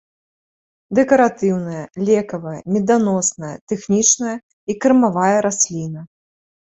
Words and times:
Дэкаратыўная, 0.99 1.83
лекавая, 2.07 2.55
меданосная, 2.77 3.51
тэхнічная 3.73 4.37
і 4.39 4.73
кармавая 4.87 5.35
расліна. 5.49 6.01